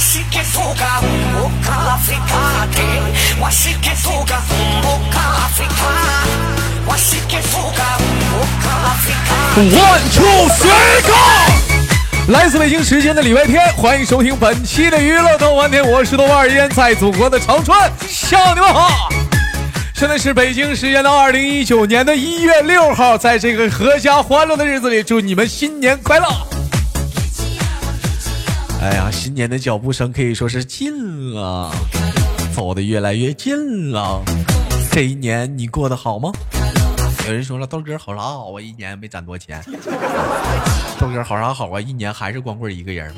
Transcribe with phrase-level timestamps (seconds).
[0.00, 0.16] One
[10.10, 12.32] two three go！
[12.32, 17.78] 来自北京时间的礼拜天，欢迎收听本期的娱乐逗翻天，我是豆瓣儿，依然在祖国的长春
[18.08, 19.10] 向你们好。
[19.94, 26.26] 现在是北京时间的二零一九年的一月六号，在这个阖家欢乐的日子里，祝你们新年快乐！
[28.80, 31.70] 哎呀，新年的脚步声可以说是近了，
[32.54, 34.22] 走的越来越近了。
[34.90, 36.32] 这一年你过得好吗？
[37.26, 38.60] 有人说了，豆哥好啥好啊？
[38.60, 39.62] 一年没攒多钱。
[40.98, 41.78] 豆哥好啥好啊？
[41.78, 43.12] 一年还是光棍一个人。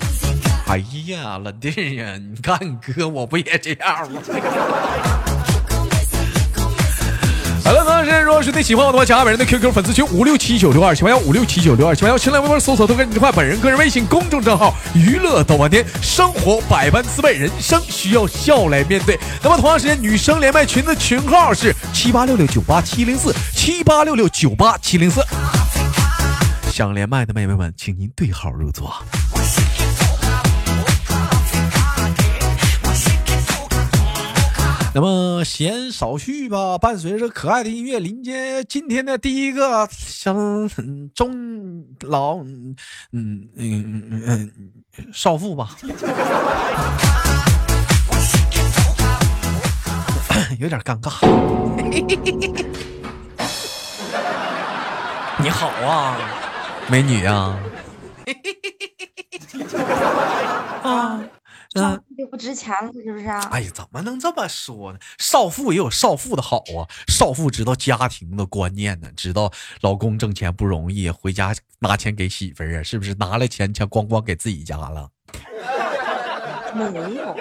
[0.66, 4.21] 哎呀，老弟呀，你看你哥，我不也这样吗？
[8.02, 19.16] 好了，同时如果是你喜欢我的话，加本人的 QQ 粉丝群五六七九六二七八幺五六七九六二七八幺，新浪微博搜索豆哥你这块本人个人微信公众账号娱乐豆瓣天，生活百般滋味，人生需要笑来面对。
[19.41, 25.21] 那么同样时间，女生连麦群的群号是七八六六九八七零四七八六六九八七零四。
[26.73, 28.93] 想连麦的妹妹们，请您对号入座。
[34.95, 40.68] 那么闲少叙吧，伴随着可爱的音乐，临接今天的第一个相
[41.15, 42.76] 中老嗯
[43.13, 44.52] 嗯嗯嗯
[45.13, 45.74] 少妇吧，
[50.60, 51.10] 有点尴尬。
[55.43, 56.18] 你好啊，
[56.88, 57.59] 美女啊，
[60.82, 61.18] 啊。
[61.74, 63.40] 嗯，就不值钱了，是不是啊？
[63.51, 64.98] 哎呀，怎么能这么说呢？
[65.19, 69.50] 少妇也有少妇的好啊，少妇知道家庭的观念呢，知道
[69.81, 73.14] 老公挣钱不容易，回家拿钱给媳妇儿啊，是不是？
[73.14, 75.09] 拿了钱钱咣咣给自己家了？
[76.75, 77.37] 没有。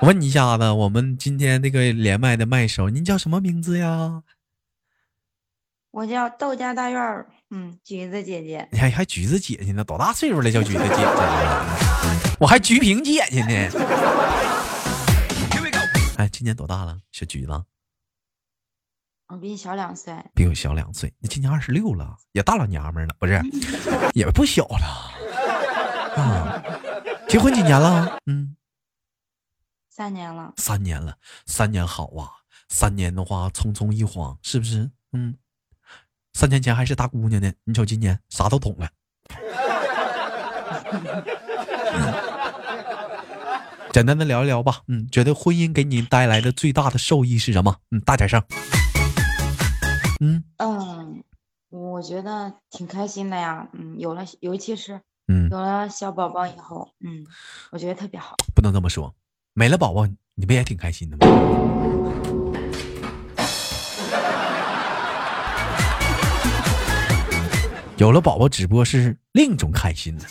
[0.00, 4.22] 我问你一下子，我们今天那个连麦的麦手，您叫什么名字呀？
[5.90, 8.68] 我叫窦家大院儿，嗯，橘子姐姐。
[8.72, 9.84] 你还还橘子姐姐呢？
[9.84, 11.04] 多大岁数了叫橘子姐姐？
[12.40, 13.70] 我还橘萍姐姐呢，
[16.18, 17.64] 哎，今年多大了，小橘子？
[19.28, 21.12] 我比你小两岁，比我小两岁。
[21.18, 23.40] 你今年二十六了，也大老娘们了，不是？
[24.14, 25.12] 也不小了。
[26.16, 26.62] 啊，
[27.28, 28.18] 结婚几年了？
[28.26, 28.56] 嗯，
[29.90, 30.52] 三年了。
[30.56, 32.30] 三年了，三年好啊！
[32.68, 34.90] 三年的话，匆匆一晃，是不是？
[35.12, 35.36] 嗯，
[36.36, 38.90] 三年前还是大姑娘呢，你瞅今年啥都懂了。
[43.90, 47.76] 简单的聊一聊吧，嗯，觉得婚姻给你带来的最大的受益是什么？
[47.90, 48.42] 嗯，大点声。
[50.20, 51.24] 嗯嗯，
[51.70, 57.24] 我觉得挺开心的呀，嗯，有了，尤其是嗯有了小宝宝以后，嗯，
[57.70, 58.36] 我觉得特别好。
[58.54, 59.14] 不能这么说，
[59.54, 61.95] 没了宝宝，你不也挺开心的吗？
[67.96, 70.24] 有了宝宝，只不过是另一种开心呢。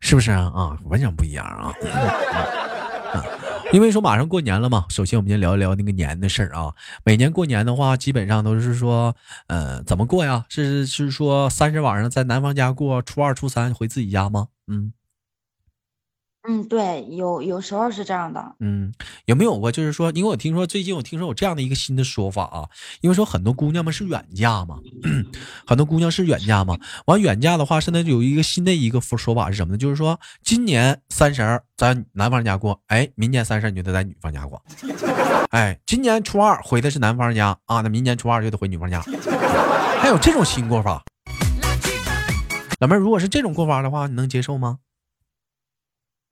[0.00, 0.50] 是不是啊？
[0.54, 1.72] 啊，完全不一样啊！
[3.72, 6.72] 因为说马上过年了嘛，首先我们先聊一聊那个年的事儿啊。
[7.04, 9.14] 每年过年的话，基本上都是说，
[9.46, 10.44] 呃，怎么过呀？
[10.48, 14.48] 是是说三十晚上在男方家过，初二、初三回自己家吗？
[14.66, 14.92] 嗯。
[16.46, 18.54] 嗯，对，有有时候是这样的。
[18.60, 18.92] 嗯，
[19.24, 22.68] 有没有过就是说，因为我听说最近我听说有这样的一个新的说法啊，
[23.00, 24.76] 因为说很多姑娘们是远嫁嘛，
[25.66, 26.78] 很多姑娘是远嫁嘛。
[27.06, 29.78] 完远嫁的话，现在有一个新的一个说法是什么呢？
[29.78, 34.62] 就是说今年三十在男方家过，哎，明年三十你就得在女方家过。
[35.48, 39.02] 哎，今年初二回的是男方家啊，那明年初二就得回女方家。
[39.98, 41.02] 还有这种新过法，
[42.80, 44.80] 老妹儿，如果是这种过法的话，你能接受吗？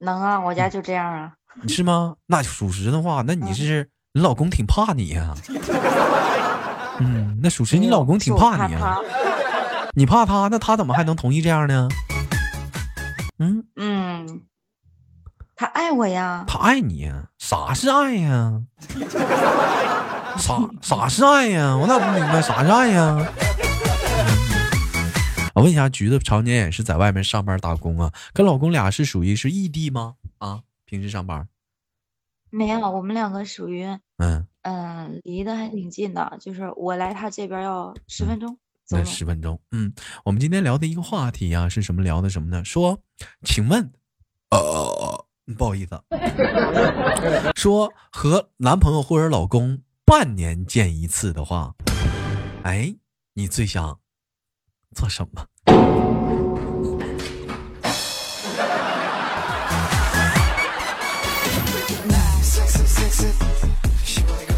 [0.02, 1.32] 能啊，我家就这样啊。
[1.68, 2.14] 是吗？
[2.26, 5.34] 那属实的话，那你是你老公挺怕你呀。
[6.98, 8.98] 嗯，那属实你老公挺怕你啊。
[9.94, 11.88] 你怕他，那他怎么还能同意这样呢？
[13.38, 14.42] 嗯嗯，
[15.56, 16.44] 他爱我呀。
[16.46, 17.24] 他爱你呀？
[17.38, 18.60] 啥是爱呀？
[20.38, 21.76] 啥啥是爱呀？
[21.76, 23.18] 我咋不明白啥是爱呀？
[25.54, 30.14] 我问一下，橘子常年也是在外面上班打工啊，跟老公俩是属于是异地吗？
[30.38, 31.48] 啊，平时上班？
[32.50, 33.84] 没有，我们两个属于
[34.18, 38.58] 嗯嗯，离得还挺近的，就是我来他这边要十分钟。
[38.90, 39.90] 那十分钟，嗯，
[40.22, 42.02] 我们今天聊的一个话题啊，是什么？
[42.02, 42.62] 聊的什么呢？
[42.62, 42.98] 说，
[43.42, 43.90] 请问，
[44.50, 45.24] 呃，
[45.56, 45.98] 不好意思，
[47.56, 51.74] 说和男朋友或者老公半年见一次的话，
[52.64, 52.94] 哎，
[53.32, 54.01] 你最想？
[54.94, 55.46] 做什么？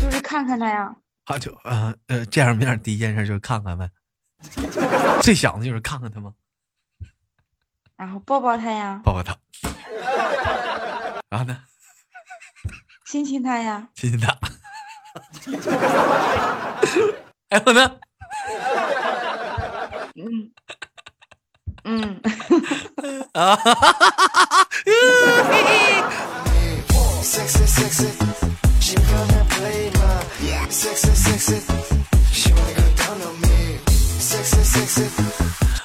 [0.00, 0.94] 就是看看他呀。
[1.26, 3.88] 好久呃呃，见上面第一件事就是看看呗。
[5.22, 6.34] 最想的就是看看他吗？
[7.96, 9.36] 然后抱抱他呀，抱抱他。
[11.30, 11.62] 然后呢，
[13.06, 14.34] 亲亲他呀，亲亲他。
[17.48, 17.98] 还有呢。
[20.24, 20.50] 嗯
[21.84, 22.20] 嗯
[23.34, 24.68] 啊哈哈哈哈哈！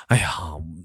[0.07, 0.29] 哎呀，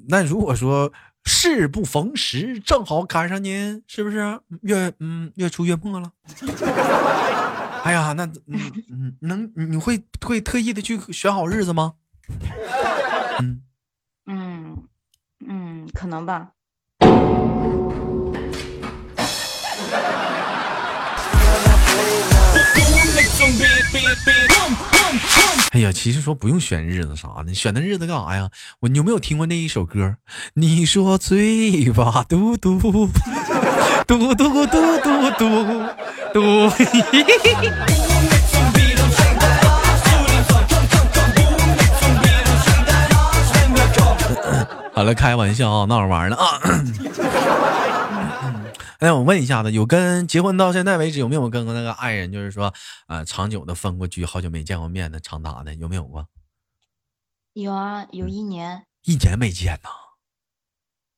[0.09, 0.93] 那如果说
[1.25, 6.11] 事不逢时，正好赶上您，是不是月嗯月初月末了？
[7.85, 11.95] 哎呀，那嗯嗯能你会会特意的去选好日子吗？
[13.41, 13.63] 嗯
[14.27, 14.77] 嗯
[15.47, 16.49] 嗯，可能吧。
[25.73, 28.49] 哎呀，其实说不用选日子啥的，选那日子干啥呀？
[28.81, 30.17] 我你有没有听过那一首歌？
[30.55, 33.09] 你说醉吧，嘟嘟嘟
[34.07, 35.31] 嘟嘟嘟嘟
[36.33, 36.71] 嘟。
[44.95, 46.61] 好了，开玩笑啊，闹着玩呢啊。
[49.01, 52.73] 哎，我问一下子，有跟结婚到现在为止，有没有跟那个爱人，就是说，
[53.09, 56.27] 呃，长久的分过居，好久没见过面的，长达的，有没有过？
[57.53, 58.87] 有啊，有一年。
[59.03, 59.91] 一年没见呐？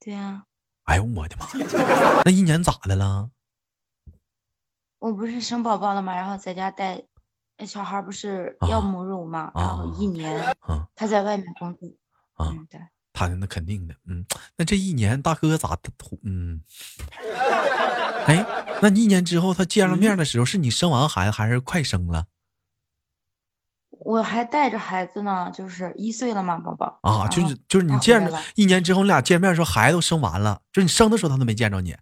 [0.01, 0.45] 对啊。
[0.85, 1.47] 哎呦我的妈！
[2.25, 3.31] 那一年咋的了？
[4.99, 6.17] 我不是生宝宝了吗？
[6.17, 7.05] 然后在家带，
[7.67, 9.53] 小孩不是要母乳吗？
[9.55, 10.57] 然后一年，
[10.97, 11.89] 他在外面工作。
[12.39, 12.81] 嗯，对。
[13.17, 14.23] 他那肯定的，嗯，
[14.59, 15.91] 那这一年大哥咋的？
[16.23, 16.61] 嗯，
[18.27, 18.45] 哎，
[18.83, 22.27] 那一年之后他见了面的时候，是你生完孩子还是快生了？
[23.89, 31.97] 我还带着孩子呢，就是一岁了嘛，宝宝啊，就是就是你见着一年之后，你俩见面的时候，孩子都生完了，就是你生的时候他都没见着你。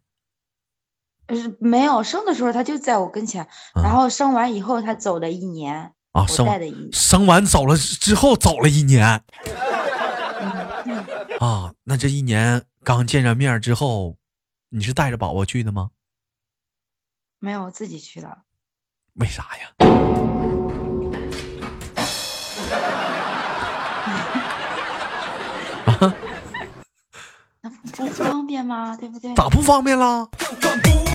[1.29, 3.49] 是没有生的时候他就在我跟前，
[3.81, 6.45] 然后生完以后他走了一年啊，生
[6.93, 9.23] 生完走了之后走了一年。
[11.45, 14.17] 啊，那这一年刚见着面之后，
[14.71, 15.91] 你是带着宝宝去的吗？
[17.39, 18.39] 没有，我自己去的。
[19.17, 19.75] 为啥呀？
[27.61, 28.97] 那不方便吗？
[28.97, 29.35] 对不对？
[29.35, 30.27] 咋不方便了？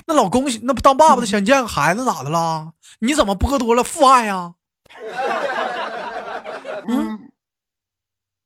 [0.06, 2.72] 那老公那不当爸爸的想见个孩子咋的了？
[3.00, 4.54] 你怎么剥夺了父爱呀？
[4.54, 4.59] 嗯。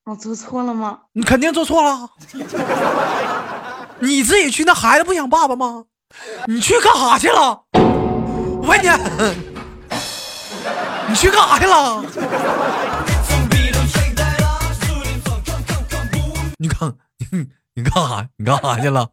[0.05, 1.01] 我做错了吗？
[1.13, 2.11] 你肯定做错了。
[4.01, 5.87] 你自己去，那孩子不想爸爸吗？
[6.47, 7.65] 你去干啥去了？
[7.73, 8.89] 我问你，
[11.09, 12.05] 你去干啥去了？
[16.59, 18.29] 你干你你干啥？
[18.37, 19.09] 你干啥去了？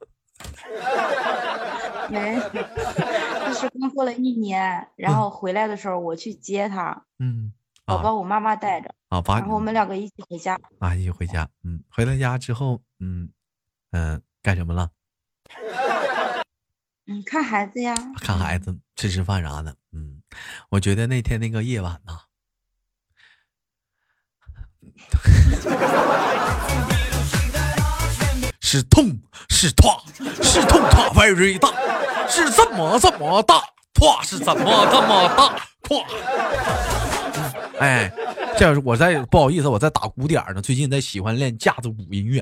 [2.09, 2.37] 没，
[3.47, 7.03] 就是工作了一年，然后回来的时候我去接他。
[7.19, 7.53] 嗯。
[7.97, 11.49] 宝宝我妈妈带着啊，然后我们两个一起回家啊，一起回家。
[11.63, 13.29] 嗯，回到家之后，嗯
[13.91, 14.89] 嗯，干什么了？
[17.07, 19.75] 嗯，看孩子呀，看孩子，吃吃饭啥的。
[19.91, 20.21] 嗯，
[20.69, 22.21] 我觉得那天那个夜晚呐，
[28.61, 29.91] 是痛是痛
[30.41, 31.67] 是痛痛 very 大，
[32.29, 33.61] 是这么这么大，
[33.99, 36.01] 跨是怎么这么大，痛。
[37.81, 38.13] 哎，
[38.55, 40.61] 这样我在不好意思，我在打鼓点呢。
[40.61, 42.39] 最近在喜欢练架子鼓音乐，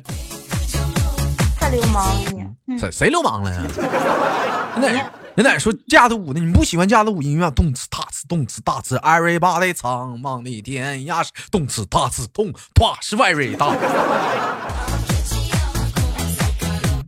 [1.58, 2.32] 太流氓了
[2.66, 2.78] 你！
[2.78, 3.62] 谁谁流氓了呀？
[4.76, 4.90] 人哪
[5.36, 6.42] 人哪说架子鼓呢？
[6.42, 7.50] 你不喜欢架子鼓音乐？
[7.52, 13.74] 动次打次，动次打次，everybody 唱，望的天涯是动次打次，动啪是 very 大，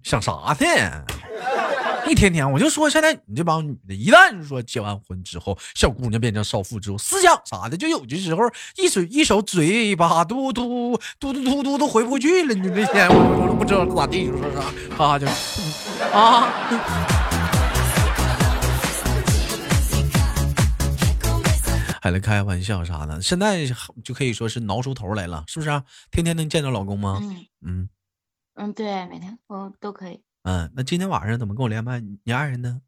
[0.04, 1.04] 想啥呢？
[2.12, 8.42] 一天天我就说，现在你这帮女的，一旦说结完婚之后，小姑娘变成少妇之后，思想啥的，就有的时候
[8.76, 12.54] 一嘴一手嘴巴嘟嘟嘟嘟嘟嘟都回不去了。
[12.54, 14.62] 你这天我都不知道咋地，你说啥，
[14.98, 15.26] 哈哈就
[16.12, 16.52] 啊，
[22.02, 23.22] 还来开玩笑啥的。
[23.22, 23.66] 现在
[24.04, 25.82] 就可以说是挠出头来了，是不是？
[26.12, 27.22] 天天能见着老公吗？
[27.62, 27.88] 嗯
[28.56, 30.22] 嗯，对，每天都都可以。
[30.44, 32.00] 嗯，那今天晚上怎么跟我连麦？
[32.00, 32.82] 你爱人呢？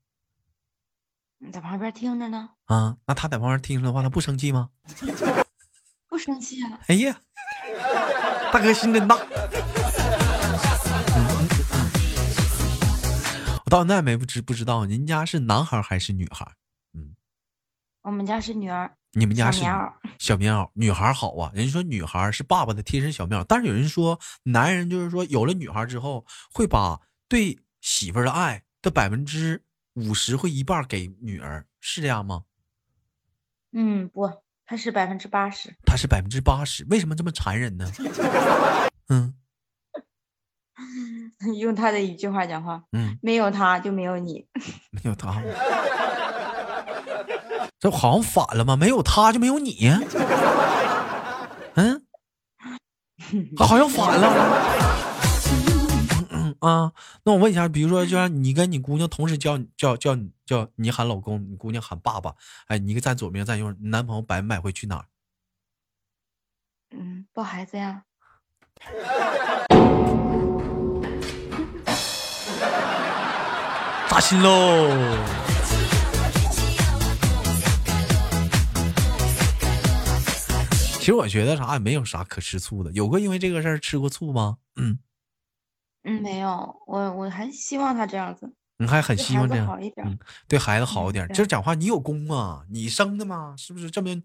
[1.38, 2.50] 你在旁边听着呢。
[2.66, 4.70] 啊，那他在旁边听着的话，他不生气吗？
[6.10, 6.80] 不生气啊。
[6.88, 7.20] 哎呀，
[8.52, 9.16] 大哥心真大。
[13.66, 16.52] 我到现在没不知不知道，您家是男孩还是女孩？
[16.94, 17.16] 嗯，
[18.02, 18.96] 我们家是女儿。
[19.16, 19.62] 你们家是
[20.18, 21.52] 小棉袄，女孩好啊。
[21.54, 27.00] 人家说女孩是爸爸的贴身小棉袄，但是有人说男人就是说有了女孩之后，会把
[27.34, 29.64] 对媳妇儿的爱的百分之
[29.96, 32.44] 五十会一半给女儿，是这样吗？
[33.72, 34.32] 嗯，不，
[34.68, 35.74] 他是百分之八十。
[35.84, 37.92] 他是百分之八十，为什么这么残忍呢？
[39.10, 39.34] 嗯，
[41.58, 44.46] 用他的一句话讲话，嗯，没有他就没有你，
[44.92, 45.42] 没有他。
[47.80, 48.76] 这好像反了吗？
[48.78, 49.90] 没有他就没有你。
[51.74, 52.06] 嗯，
[53.58, 55.03] 好像反了。
[56.64, 56.94] 啊，
[57.26, 62.36] 那我问一下，比如说，就像你跟你姑娘同时叫叫叫叫你喊老公，你姑娘喊爸爸，
[62.68, 65.06] 哎，你一个站左边，站右，你男朋友百分百会去哪儿？
[66.92, 68.06] 嗯，抱孩子呀。
[74.10, 75.18] 扎心喽！
[81.00, 84.60] 其实我觉得啥也没有啥可吃醋的，有过因为这个事儿吃过醋吗？
[84.78, 85.00] 嗯
[86.04, 90.18] 嗯，没有，我我还希望他这样子，你还很希望这样，嗯，
[90.48, 91.28] 对孩子好一点。
[91.30, 93.90] 就是讲话，你有功啊，你生的嘛，是不是？
[93.90, 94.22] 证明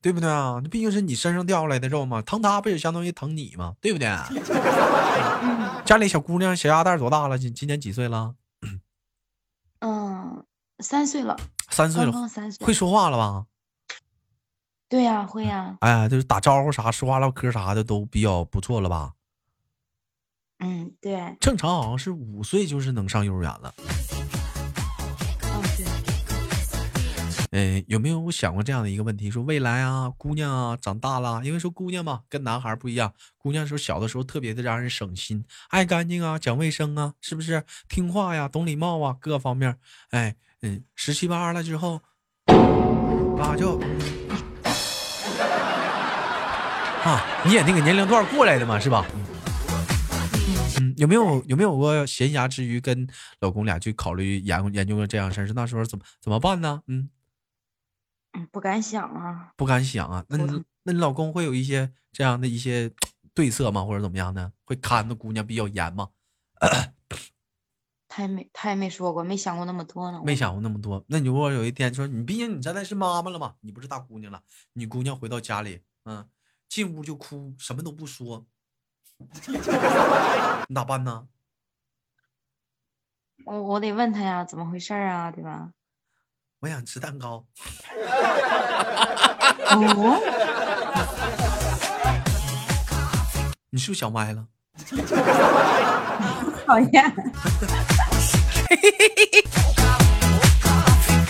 [0.00, 0.60] 对不对啊？
[0.62, 3.74] 那毕竟是你身上掉下来的肉嘛，疼他不也相当于疼你嘛？
[3.80, 4.06] 对不对？
[5.84, 7.36] 家里小姑娘小鸭蛋多大了？
[7.38, 8.34] 今今年几岁了？
[9.80, 10.44] 嗯，
[10.78, 11.36] 三岁了，
[11.68, 13.46] 三岁了，三岁，会说话了吧？
[14.88, 15.76] 对呀，会呀。
[15.80, 19.12] 哎，就是打招呼啥、说话唠嗑啥的都比较不错了吧？
[20.58, 21.36] 嗯，对。
[21.40, 23.74] 正常好像是五岁就是能上幼儿园了。
[25.42, 25.86] 哦，对。
[27.52, 29.30] 嗯，有没有想过这样的一个问题？
[29.30, 37.62] 说未来啊，姑娘啊长大了，因为说姑娘嘛跟男孩不一样，姑娘说小的时候特别的让人省心，爱干净啊，讲卫生啊，是不是？
[37.88, 39.78] 听话呀，懂礼貌啊，各方面。
[40.10, 42.00] 哎，嗯，十七八了之后，
[43.38, 43.80] 啊就。
[47.04, 49.06] 啊，你也那个年龄段过来的嘛，是吧？
[49.14, 49.24] 嗯，
[50.96, 53.06] 有没有有没有过闲暇之余跟
[53.40, 55.46] 老公俩去考虑研研究过这样事儿？
[55.46, 56.82] 是那时候怎么怎么办呢？
[56.86, 57.08] 嗯，
[58.50, 60.24] 不敢想啊，不敢想啊。
[60.28, 62.90] 那你那你老公会有一些这样的一些
[63.34, 63.84] 对策吗？
[63.84, 64.52] 或者怎么样呢？
[64.64, 66.10] 会看着姑娘比较严吗？
[68.08, 70.22] 他也没他也没说过，没想过那么多呢。
[70.24, 71.04] 没想过那么多。
[71.08, 74.42] 那你如果有一天说你，毕竟你现在是妈妈了嘛，你不是大姑娘了，
[74.72, 76.28] 你姑娘回到家里，嗯。
[76.68, 78.44] 进屋就哭，什么都不说，
[80.68, 81.26] 你咋办呢？
[83.44, 85.70] 我我得问他呀，怎么回事啊，对吧？
[86.60, 87.44] 我想吃蛋糕。
[89.68, 90.20] 哦，
[93.70, 94.46] 你是不是想歪了？
[96.66, 97.04] 讨厌。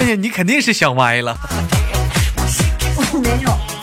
[0.01, 1.37] 哎呀，你肯定是想歪了。
[3.13, 3.76] 我没有。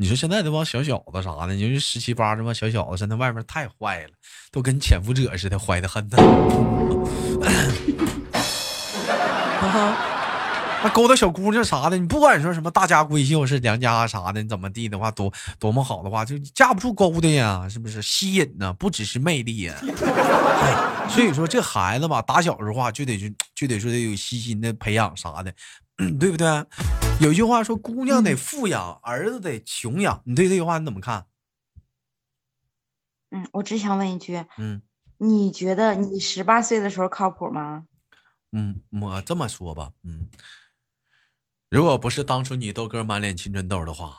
[0.00, 4.10] 你说现在这帮小小子啥的，你说十七八这帮小小子，现在外面太坏了，
[4.52, 6.16] 都跟潜伏者似的，坏的很呢。
[10.84, 18.00] 那勾搭小姑娘啥的，你不管说什么大家闺秀是良家啥的，你怎么地的话，多多么好的话，就架不住勾搭呀，是不是？
[18.00, 19.74] 吸引呢，不只是魅力呀。
[21.08, 25.52] 所以说，这孩子吧，打小时候话就得就就得说得有细心的培养啥的。
[26.20, 26.46] 对不对？
[27.20, 30.22] 有句话说，姑娘得富养，儿子得穷养。
[30.24, 31.26] 你对这句话你怎么看？
[33.30, 34.80] 嗯，我只想问一句，嗯，
[35.18, 37.86] 你觉得你十八岁的时候靠谱吗？
[38.52, 40.28] 嗯，我这么说吧，嗯，
[41.68, 44.16] 如果不是当初你豆哥满脸青春痘的话，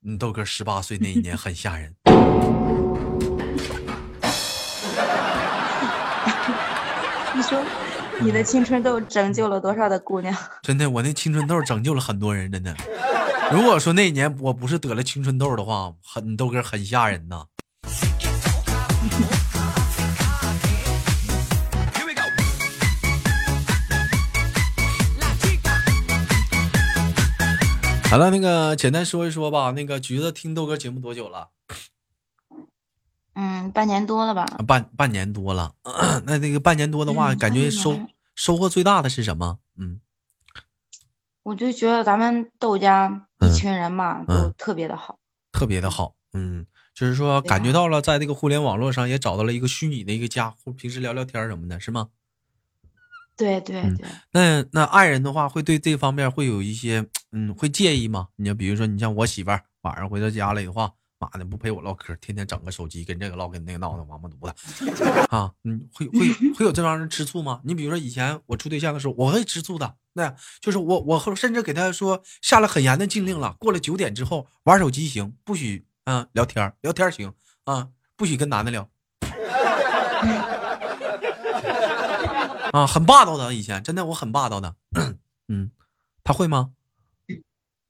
[0.00, 1.94] 你豆哥十八岁那一年很吓人。
[7.36, 7.85] 你说。
[8.18, 10.34] 你的青春痘拯救了多少的姑娘？
[10.62, 12.74] 真的，我那青春痘拯救了很多人，真的。
[13.52, 17.44] 如果说那年我不是得了青春痘的话，很豆哥很吓人呐。
[28.10, 29.72] 好了，那个简单说一说吧。
[29.72, 31.48] 那个橘子听豆哥节目多久了？
[33.38, 34.46] 嗯，半年多了吧？
[34.66, 35.74] 半半年多了。
[36.24, 38.00] 那那个半年多的话，感觉收
[38.34, 39.58] 收获最大的是什么？
[39.76, 40.00] 嗯，
[41.42, 45.18] 我就觉得咱们豆家一群人嘛，都特别的好，
[45.52, 46.14] 特别的好。
[46.32, 46.64] 嗯，
[46.94, 52.08] 就是说感觉到了，在这个互联网络上也找到了一个虚拟的一个家，或平时聊聊天什么的，是吗？
[53.36, 54.06] 对对对。
[54.32, 58.28] 那那爱人的话，会对这方面会有一些，嗯，会介意吗？
[58.36, 60.94] 你就比如说，你像我媳妇儿晚上回到家里的话。
[61.18, 64.90] 妈的不陪我唠嗑，天天整个手机跟这个唠跟那个闹的，王八犊子
[65.30, 65.50] 啊！
[65.64, 67.60] 嗯，会会会有这帮人吃醋吗？
[67.64, 69.96] 你比如说以前我处对象的时候，我会吃醋的。
[70.12, 77.32] 那就是我我甚至给他说下了很严的禁令了，过了九点之后玩手机行，不许啊聊天聊天行
[77.64, 78.88] 啊，不许跟男的聊。
[82.72, 84.74] 啊，很霸道的，以前真的我很霸道的。
[85.48, 85.70] 嗯，
[86.22, 86.72] 他会吗？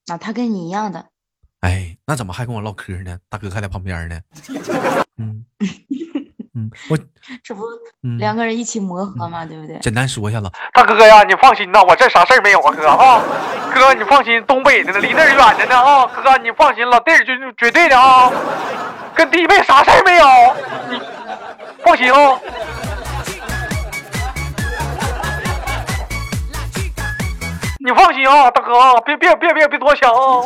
[0.07, 1.11] 啊，他跟你一样的。
[1.67, 3.19] 哎，那怎么还跟我唠嗑呢？
[3.29, 4.21] 大哥还在旁边呢。
[5.19, 5.45] 嗯
[6.55, 6.97] 嗯，我
[7.43, 7.63] 这不
[8.19, 9.77] 两个人一起磨合嘛，对不对？
[9.81, 13.23] 简单说一下子，大哥呀，你放心呐，我这啥事儿没有啊，哥啊，
[13.75, 18.31] 哥你放心，东北的呢，离那儿远着呢啊，哥你放心，老弟儿绝绝对的啊，
[19.15, 20.27] 跟弟妹啥事儿没有，
[20.89, 21.01] 你
[21.85, 22.41] 放心啊。
[27.87, 30.45] 你放心啊，大哥啊，别别别别别多想啊，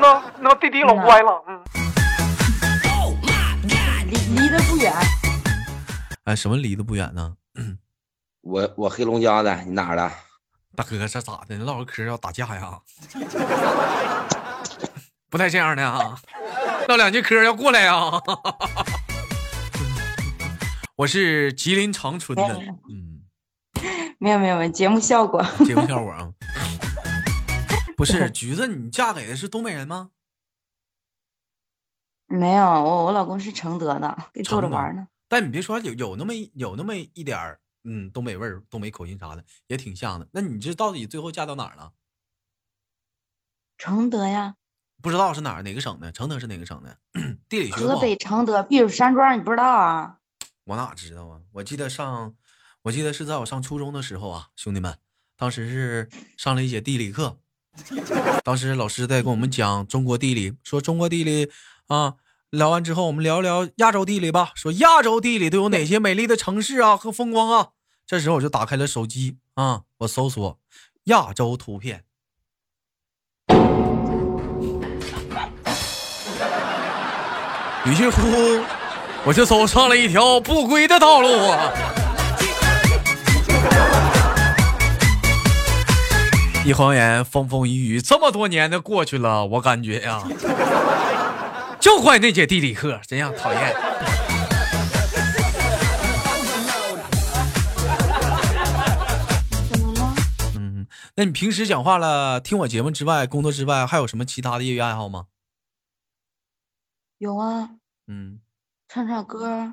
[0.00, 1.60] 那那弟弟老乖了，嗯。
[4.06, 4.92] 离离得不远。
[6.26, 7.34] 哎，什么离得不远呢？
[8.42, 10.08] 我我黑龙江的，你哪儿的？
[10.76, 11.58] 大哥，这咋的？
[11.58, 12.78] 唠个嗑要打架呀？
[15.28, 16.16] 不带这样的啊！
[16.86, 17.96] 唠两句嗑要过来呀？
[20.94, 22.44] 我是吉林长春的，
[22.88, 23.07] 嗯。
[24.18, 26.32] 没有没有没有节目效果，节目效果 啊！
[27.96, 30.10] 不是橘子，你嫁给的是东北人吗？
[32.26, 35.06] 没有，我我老公是承德的，给逗着玩呢。
[35.28, 40.26] 但你别说，有有那么有那么一点儿，嗯，东北味儿、东北口音啥的，也挺像的。
[40.32, 41.92] 那你这到底最后嫁到哪儿了？
[43.76, 44.56] 承德呀。
[45.00, 46.10] 不知道是哪儿哪个省的？
[46.10, 46.98] 承德是哪个省的？
[47.48, 50.18] 地理学河北承德避暑山庄，你不知道啊？
[50.64, 51.40] 我哪知道啊？
[51.52, 52.34] 我记得上。
[52.82, 54.96] 我记得是在我上初中的时候啊，兄弟们，
[55.36, 57.36] 当时是上了一节地理课，
[58.44, 61.50] 当时老师在跟我们讲中国地理，说中国地理
[61.88, 62.14] 啊，
[62.50, 67.70] 聊完之后我们聊聊亚洲地理吧，说亚洲地理都有哪些美丽的城市啊和风光啊。
[68.06, 70.58] 这时候我就打开了手机啊，我搜索
[71.04, 72.04] 亚洲图片，
[77.84, 78.20] 于是乎
[79.26, 82.07] 我就走上了一条不归的道路啊。
[86.68, 90.22] 一晃眼，风风雨雨，这么多年的过去了，我感觉呀，
[91.80, 93.74] 就怪那节地理课，真让讨厌。
[100.56, 105.28] 嗯，那你平时讲话了，听我节目之外，工作之外，还有什么其他的业余爱好吗？
[107.16, 107.70] 有啊，
[108.08, 108.40] 嗯，
[108.88, 109.72] 唱唱歌，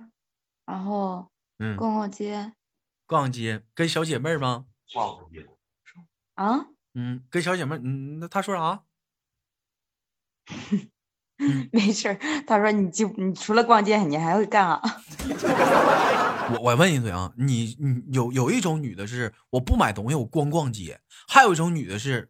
[0.65, 1.27] 然后
[1.59, 2.53] 嗯，逛逛街，
[3.05, 4.63] 逛街，跟小姐妹吗？
[4.93, 5.45] 逛街，
[6.35, 6.67] 啊？
[6.95, 8.81] 嗯，跟小姐妹，嗯，那他说啥？
[11.71, 14.81] 没事他说你就你除了逛街，你还会干啥？
[16.53, 22.29] 我我问一嘴啊，你你有有一种女的是我不买东西，我光逛街；还有一种女的是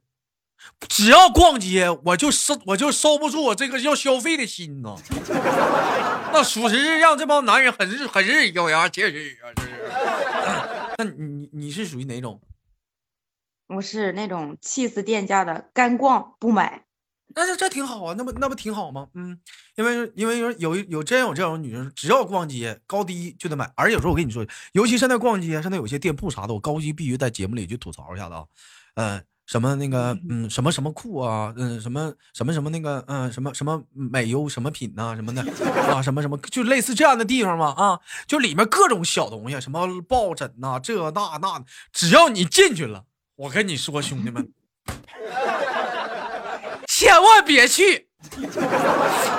[0.88, 4.96] 只要逛街，我就收我就收不住我这个要消费的心呢。
[6.34, 9.54] 那属实是让这帮男人很是很是咬牙切齿啊！
[9.56, 9.70] 这是。
[10.98, 12.42] 那你你是属于哪种？
[13.68, 16.84] 我是那种气死店家的，干逛不买，
[17.36, 19.08] 那这这挺好啊，那不那不挺好吗？
[19.16, 19.40] 嗯，
[19.76, 28.46] 因为因为有有有真有这种女生，只要逛街高低就得买，而且有时候我跟你说，尤其现在逛街，现在有些店铺啥的，我高低必须在节目里去吐槽一下子啊，
[28.96, 35.42] 嗯，什么那个嗯什么什么裤啊，嗯什么什么什么那个嗯什么什么美优什么品呐什么的
[35.92, 43.06] 啊什么什么就类似这样的地方嘛啊，就里面各种小东西，什么抱枕呐这那那，只要你进去了。
[43.38, 44.48] 我跟你说，兄弟们，
[46.88, 48.08] 千万别去，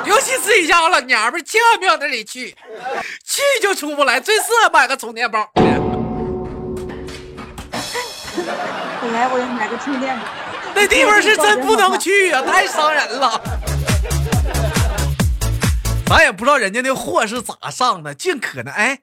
[0.04, 2.54] 尤其自己家老娘们千万别往那里去，
[3.24, 4.20] 去就出不来。
[4.20, 5.50] 最适合买个充电宝。
[5.54, 5.64] 本
[9.14, 10.22] 来我要买个充电宝，
[10.74, 13.40] 那地方是真不能去呀，太伤人了。
[16.06, 18.98] 咱也不知道人家那货是咋上的，尽可能哎。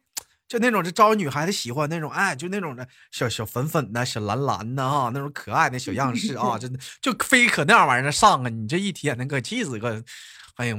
[0.53, 8.49] 就那种就招女孩子喜欢那种，哎，就那种的小小粉粉的、小蓝蓝的啊，那种可爱的小样式啊，真的就非可那样玩意儿上啊！
[8.49, 10.03] 你这一天能可气死个，
[10.57, 10.77] 哎呀，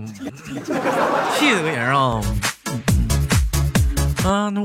[1.36, 2.20] 气死个人啊！
[4.24, 4.60] 啊，那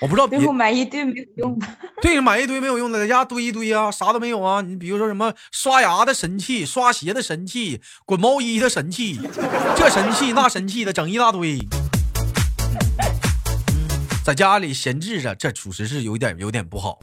[0.00, 1.66] 我不知道，最后买一堆没有用的，
[2.00, 4.60] 对，买一堆没有用的，在家堆一堆啊，啥都没有啊。
[4.60, 9.18] 你比如说什么刷牙的神器、刷鞋的神器、滚毛衣的神器，
[9.76, 11.58] 这神器那神器的，整一大堆。
[14.24, 17.00] 在家里闲置着，这属实是有点有点不好。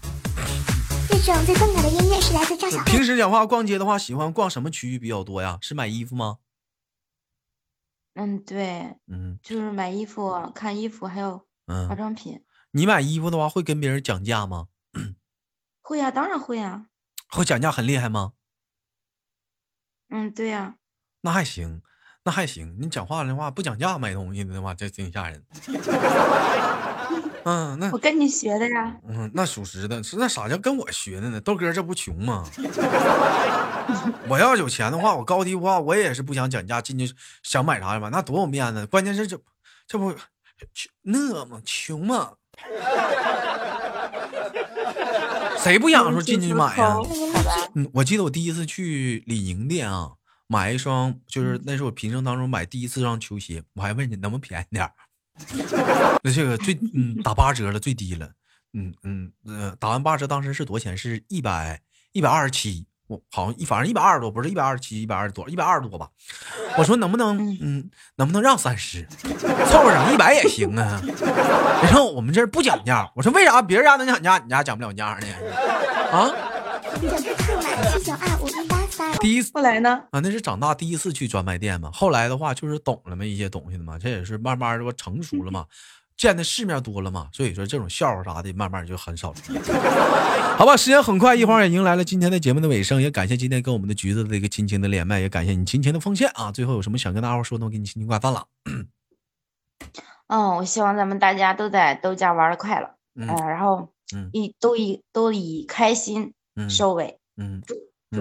[1.10, 5.58] 这种最动感的音乐是来自赵小平时讲话逛街的话，喜欢逛什么区域比较多呀？
[5.62, 6.38] 是买衣服吗？
[8.14, 12.42] 嗯，对，嗯就是买衣服、看衣服，还有化嗯，妆品。
[12.72, 14.68] 你买衣服的话会跟别人讲价吗？
[15.82, 16.86] 会呀、当然会呀、
[17.28, 18.34] 会讲价很厉害吗？
[20.10, 20.76] 嗯，对呀、
[21.22, 21.82] 那还行，
[22.30, 22.72] 那还行。
[22.80, 25.44] 你讲话的话不讲价买东西的话，这挺吓人。
[27.44, 28.96] 嗯，那我跟你学的呀。
[29.08, 31.42] 嗯，那属实的，是那啥叫跟我学的呢？
[31.42, 32.46] 豆哥这不穷吗？
[34.30, 37.12] 我要有钱的话，我高低不话，我也是不想讲价，进去
[37.42, 38.86] 想买啥买，那多有面子。
[38.86, 39.36] 关键是这
[39.88, 40.22] 这不穷
[41.02, 41.60] 那吗？
[41.66, 42.34] 穷吗？
[45.58, 46.96] 谁不想说进去买呀、
[47.74, 50.12] 嗯，我记得我第一次去李宁店啊，
[50.52, 54.92] 买一双，就是那是我平生当中买第一次双球鞋，我还问你能不能便宜点儿。
[56.24, 58.28] 那这个最嗯打八折了，最低了，
[58.74, 60.98] 嗯嗯呃，打完八折当时是多少钱？
[60.98, 61.80] 是一百
[62.14, 66.10] 一百二十七，我好像一反正一百二十多，不是一百二十七，一百二十多，一百二十多吧。
[66.80, 69.08] 我说能不能嗯能不能让三十，
[69.70, 71.00] 凑合整一百也行啊。
[71.84, 75.28] 然后我们这儿不讲价，我说为啥别人家能讲价，你家讲不了价呢？
[76.12, 76.34] 啊？
[79.20, 80.04] 第一次后来呢？
[80.12, 81.92] 啊，那是长大第一次去专卖店嘛。
[81.92, 85.66] 后来的话，就是懂了嘛一些东西的嘛，这也是慢慢的不成熟了嘛，
[86.18, 89.62] 见的世面多了嘛，所以说这种笑话啥的，慢慢就很少出现。
[90.58, 96.52] 好吧，时间很快，一会儿也迎来了今天的节目的尾声，也感谢今天跟我们的橘子的一个亲情的连麦，也感谢你亲情的奉献啊。
[96.52, 98.46] 最后有什么想跟大伙说的，我给你轻轻挂断了。
[100.28, 107.74] 嗯，我希望咱们大家都在都家玩的快乐，嗯呃，然后嗯以都以都以开心嗯收尾，嗯，祝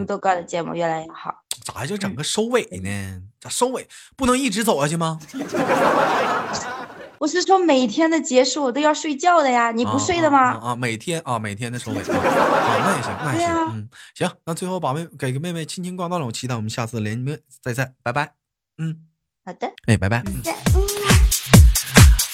[0.07, 1.43] 豆哥的节目越来越好。
[1.65, 3.23] 咋还就整个收尾呢？
[3.41, 5.19] 咋收尾不能一直走下去吗？
[7.19, 10.39] 我是说每天的结束我都要睡觉的呀，你不睡的啊吗？
[10.39, 18.35] 啊啊，每天啊，每天的收尾啊，啊那也行，那也行，啊嗯，行，那最后把妹给个妹妹亲亲挂断了，我期待我们下次连麦再见，拜拜，
[18.79, 19.01] 嗯，
[19.45, 20.23] 好的，哎，拜拜。
[20.27, 20.88] 嗯。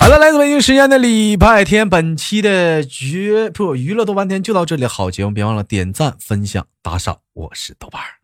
[0.04, 8.20] 好了，来自北京时间的礼拜天，本期的绝不娱乐豆瓣天就到这里，好节目别忘了点赞、分享、打赏，我是豆瓣儿。